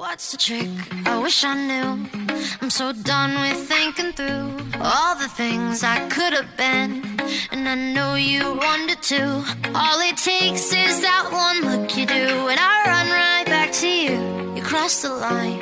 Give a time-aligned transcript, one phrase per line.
[0.00, 0.69] What's the trick?
[1.05, 2.07] I wish I knew.
[2.61, 7.03] I'm so done with thinking through all the things I could have been.
[7.51, 9.43] And I know you wanted to.
[9.75, 13.87] All it takes is that one look you do, and I run right back to
[13.89, 14.55] you.
[14.55, 15.59] You cross the line,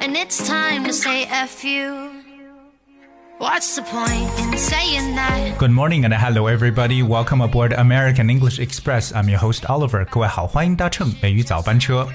[0.00, 2.10] and it's time to say F you.
[3.38, 5.56] What's the point in saying that?
[5.56, 7.04] Good morning and hello everybody.
[7.04, 9.14] Welcome aboard American English Express.
[9.14, 10.04] I'm your host Oliver.
[10.06, 12.08] 各位好，欢迎搭乘美语早班车。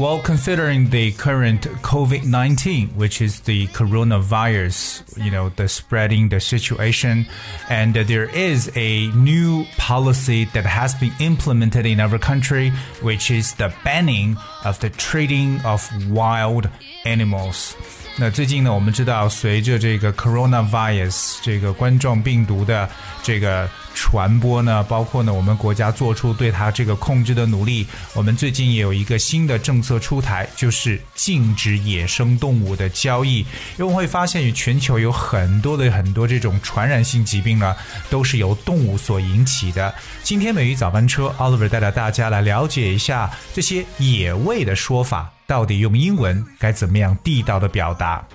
[0.00, 6.38] Well, considering the current COVID 19, which is the coronavirus, you know, the spreading the
[6.38, 7.26] situation,
[7.70, 13.54] and there is a new policy that has been implemented in our country, which is
[13.54, 16.68] the banning of the trading of wild
[17.06, 17.74] animals.
[18.18, 22.88] 那最近呢，我们知道，随着这个 coronavirus 这个冠状病毒的
[23.22, 33.45] 这个 传播呢，包括呢我们国家做出对它这个控制的努力，我们最近也有一个新的政策出台，就是禁止野生动物的交易。
[33.77, 37.75] 因为会发现，与全球有很多的很多这种传染性疾病呢，
[38.09, 39.93] 都是由动物所引起的。
[40.23, 45.31] 今天美语早班车，Oliver 带着大家来了解一下这些野味的说法。
[45.47, 48.25] 到底用英文该怎么样地道的表达？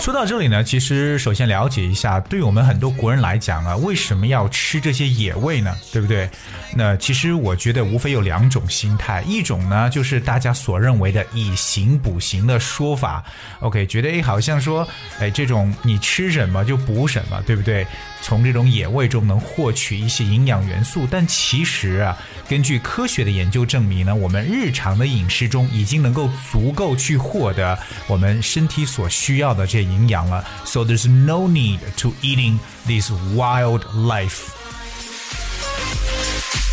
[0.00, 5.74] 说到这里呢，其实首先了解一下，对我们很多国人来讲啊，为什么要吃这些野味呢？
[5.92, 6.28] 对不对？
[6.74, 13.24] 那其实我觉得无非有两种心态，一种呢就是大家所认为的以形补形的说法
[13.60, 14.86] ，OK，觉得诶好像说，
[15.18, 17.84] 哎这种你吃什么就补什么，对不对？
[18.22, 22.16] 从这种野味中能获取一些营养元素，但其实啊，
[22.48, 30.44] 根据科学的研究证明呢，我们日常的饮食中已经能够足够去获得我们身体所需要的这些营养了。
[30.64, 34.48] So there's no need to eating this wildlife.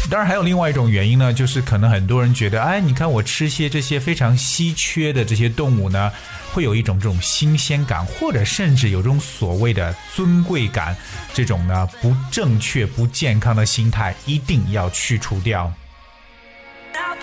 [0.09, 6.11] 当然，还有另外一种原因呢，就是可能很多人觉得，哎，你看我吃些这些非常稀缺的这些动物呢，
[6.53, 10.95] 会有一种这种新鲜感，或者甚至有这种所谓的尊贵感，
[11.33, 15.72] 这种呢不正确、不健康的心态，一定要去除掉。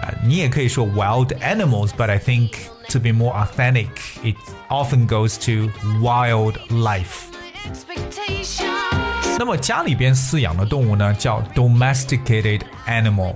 [0.00, 2.50] 啊，你也可以说 wild animals，but I think
[2.90, 3.88] to be more authentic,
[4.22, 4.36] it
[4.68, 5.68] often goes to
[6.00, 7.26] wildlife。
[9.38, 13.34] 那么家里边饲养的动物呢，叫 domesticated animal。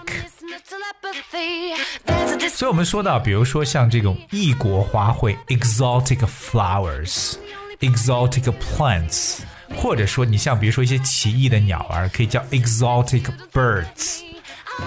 [0.69, 1.75] telepathy.
[2.05, 7.33] There's a 所以我们说到，比如说像这种异国花卉 （exotic flowers）、
[7.79, 9.39] exotic plants，
[9.75, 14.21] 或者说你像比如说一些奇异的鸟儿，可以叫 exotic birds。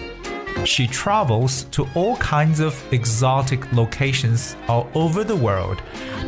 [0.65, 5.79] She travels to all kinds of exotic locations all over the world.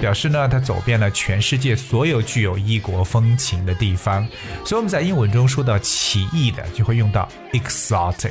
[0.01, 4.25] 表示呢，她走遍了全世界所有具有异国风情的地方。
[4.65, 8.31] 所以我们在英文中说到奇异的，就会用到 exotic。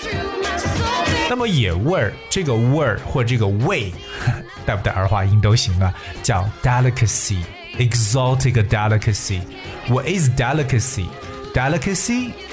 [0.00, 1.28] through my soul.
[1.30, 3.92] 那么野味儿，这个味儿或这个味，
[4.66, 9.42] 带不带儿化音都行啊，叫 delicacy。Exotic delicacy.
[9.88, 11.06] What is delicacy?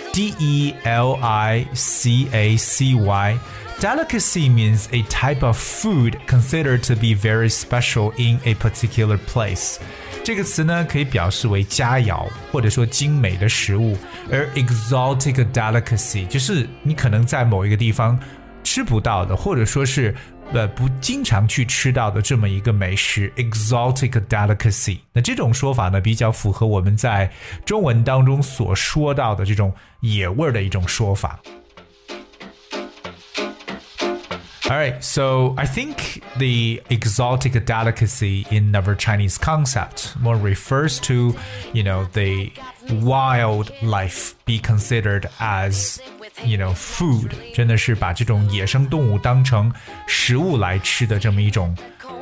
[0.10, 3.40] Delicacy, D E L I C A C Y.
[3.80, 9.78] Delicacy means a type of food considered to be very special in a particular place.
[10.24, 13.98] 这个词呢，可以表示为佳肴或者说精美的食物，
[14.32, 18.18] 而 exotic delicacy 就是你可能在某一个地方
[18.64, 20.16] 吃不到的，或者说是
[20.54, 25.00] 呃不经常去吃到的这么一个美食，exotic delicacy。
[25.14, 27.32] 那这种说法呢，比较符合我们在
[27.66, 31.40] 中文当中所说到的这种野味儿的一种说法。
[34.68, 41.36] All right, so I think the exotic delicacy in our Chinese concept more refers to,
[41.72, 42.52] you know, the
[43.04, 46.00] wildlife be considered as,
[46.45, 49.73] you know, food，真的是把这种野生动物当成
[50.07, 51.77] 食物来吃的这么一种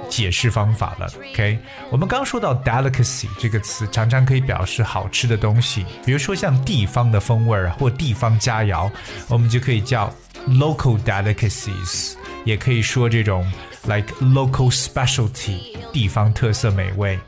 [0.08, 1.10] 解释方法了。
[1.32, 1.58] OK，
[1.90, 8.90] 我们刚说到 delicacy 这个词，常常可以表示好吃的东西，比如说像地方的风味儿或地方佳肴，
[9.28, 10.12] 我们就可以叫
[10.46, 12.14] local delicacies。
[12.44, 13.44] 也可以说这种
[13.84, 17.18] like local specialty 地方特色美味。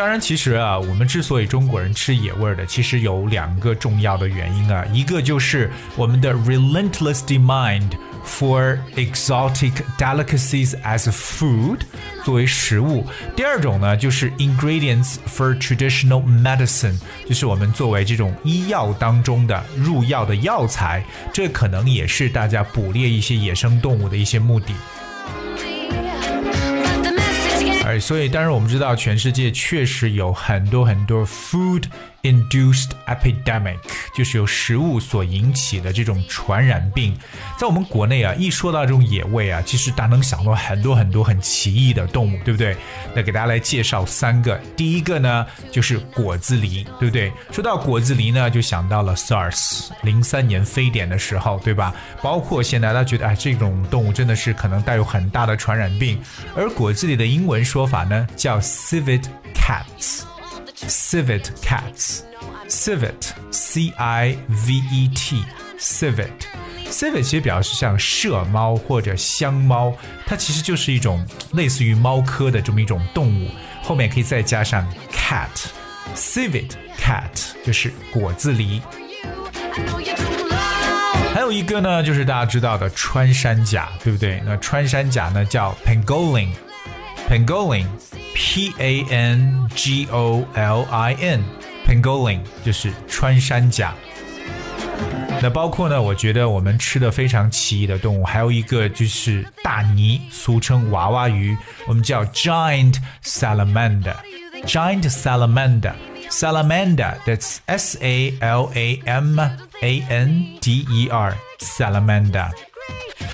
[0.00, 7.90] 当然，其实啊，我们之所以中国人吃野味的，其实有两个重要的原因啊，一个就是我们的 relentless demand
[8.24, 11.80] for exotic delicacies as food
[12.24, 13.06] 作为食物，
[13.36, 16.98] 第二种呢就是 ingredients for traditional medicine，
[17.28, 24.72] 就是我们作为这种医药当中的入药的药材，这可能也是大家捕猎一些野生动物的一些目的。
[27.98, 31.84] 所以当然我们知道，全世界确实有很多很多 food
[32.22, 33.78] induced epidemic，
[34.14, 37.16] 就是由食物所引起的这种传染病。
[37.58, 42.76] 在我们国内啊，一说到这种野味啊，其实大家能想到很多很多很奇异的动物，对不对？
[43.14, 44.60] 那给大家来介绍三个。
[44.76, 47.32] 第一个呢，就是果子狸，对不对？
[47.50, 51.94] 说到果子狸呢，就想到了 SARS 零三年非典的时候，对吧？
[52.22, 56.20] 包括现在大家觉得，哎，这种动物真的是可能带有很大的传染病。
[56.54, 59.24] 而果子狸的英文说法呢，叫 civet
[59.54, 60.29] cats。
[60.88, 62.20] Civet cats。
[62.68, 65.44] civet c i v e t
[65.78, 66.28] civet
[66.88, 69.92] civet 其实表示像麝猫或者香猫，
[70.26, 73.50] 它其实就是一种类似于猫科的这么一种动物，
[73.82, 75.48] 后面可以再加上 cat。
[76.14, 77.30] civet cat
[77.64, 78.80] 就是果子狸。
[81.32, 84.42] 还有一个呢，就是大家知道的穿山甲，对不对？
[84.44, 86.48] 那穿山甲呢叫 pangolin,
[87.28, 87.86] pangolin
[88.40, 93.94] pangolin，pangolin，p a n g o l i n，pangolin 就是穿山甲。
[95.42, 101.56] 那包括呢，我觉得我们吃的非常奇异的动物，还有一个就是大鲵，俗称娃娃鱼，
[101.86, 105.92] 我们叫 giant salamander，giant salamander。
[106.30, 112.50] Salamander, that's S A L A M A N D E R, salamander.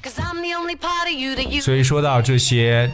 [0.03, 2.91] Cause I'm the only part of you that you 所以说到这些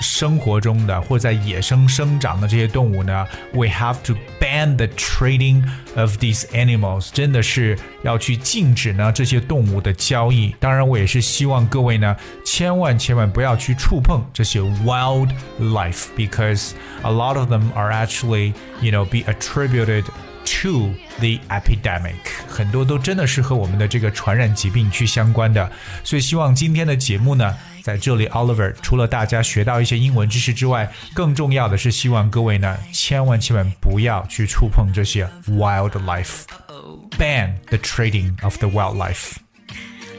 [0.00, 5.62] 生活中的或在野生生长的这些动物呢，we have to ban the trading
[5.96, 10.54] of these animals，真的是要去禁止呢这些动物的交易。
[10.60, 16.72] 当然，我也是希望各位呢，千万千万不要去触碰这些 wildlife，because
[17.02, 20.04] a lot of them are actually you know be attributed
[20.44, 22.14] to the epidemic，
[22.48, 25.70] 很多都真的是和我们的这个传染疾病去相关的。
[26.02, 39.38] 所以希望今天的节目呢，在这里，Oliver 除了大家学到一些英文知识之外，更重要的是希望各位呢，千万千万不要去触碰这些 wildlife，ban the trading of the wildlife。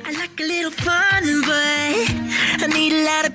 [0.03, 1.94] I like a little fun, but I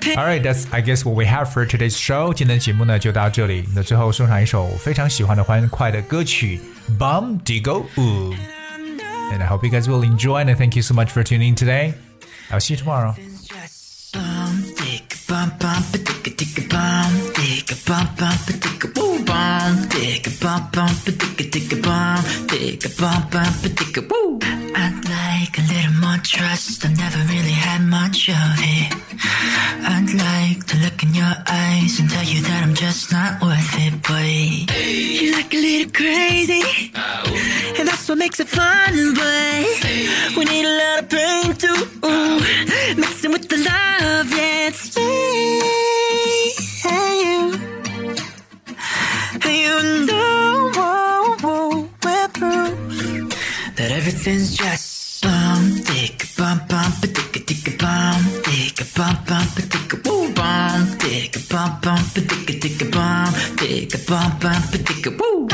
[0.00, 0.18] pain.
[0.18, 2.32] Alright, that's I guess what we have for today's show.
[2.32, 3.64] 今天的节目呢就到这里。
[3.74, 6.60] 那最后送上一首非常喜欢的欢快的歌曲《
[6.98, 10.44] Bum Diggo Ooh》，and I hope you guys will enjoy.
[10.44, 11.94] And thank you so much for tuning in today.
[12.50, 13.14] I'll see you tomorrow.
[14.12, 18.59] Bum, dick, bum, bum, ba, dick, a dick, a bum, dick, a bum, bum,
[19.71, 23.53] bum, dick, a bum, bum, ba, dick, a dick, a bum, dick, a bum, bum,
[23.61, 24.39] ba, a woo.
[24.75, 26.85] I'd like a little more trust.
[26.85, 28.91] I've never really had much of it.
[29.93, 33.75] I'd like to look in your eyes and tell you that I'm just not worth
[33.85, 36.63] it, but you like a little crazy,
[37.77, 39.13] and that's what makes it fun.
[39.15, 41.79] But we need a lot of pain too,
[42.99, 44.29] mixing with the love.
[44.31, 46.50] Yeah, it's me
[54.21, 59.93] everything's just bum dick bum bum ba dick dick bum dick bum bum ba dick
[60.05, 65.47] woo bum dick bum bum ba dick dick bum dick bum bum ba dick woo.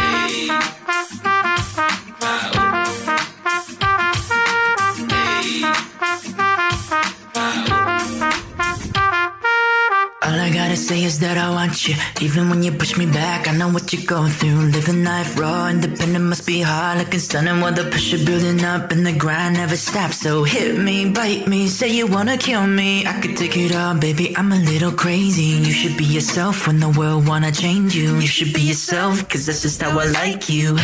[10.88, 11.96] Say is that I want you.
[12.22, 14.60] Even when you push me back, I know what you're going through.
[14.78, 17.00] Living life raw, independent must be hard.
[17.00, 20.22] Looking stunning while the pressure building up and the grind never stops.
[20.22, 23.06] So hit me, bite me, say you wanna kill me.
[23.06, 24.28] I could take it all, baby.
[24.38, 25.52] I'm a little crazy.
[25.68, 28.16] You should be yourself when the world wanna change you.
[28.24, 30.76] You should be yourself, cause that's just how I like you.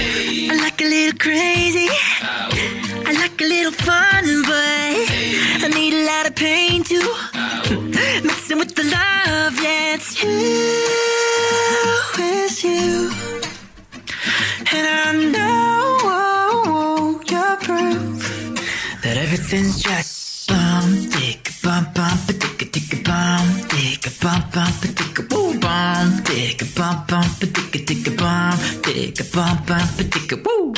[0.52, 1.88] I like a little crazy.
[3.10, 4.96] I like a little fun, but
[5.66, 8.30] I need a lot of pain too.
[8.54, 10.30] Mixing with the love, yeah, it's you,
[12.20, 13.12] it's you.
[14.72, 18.22] And I know you're proof
[19.02, 25.20] that everything's just bum, dick, bum, bum, dick, a dick, bum, dick, bum, bum, dick,
[25.20, 30.74] a woo, bum, dick, bum, bum, dick, a dick, bum, dick, bum, bum, dick, woo.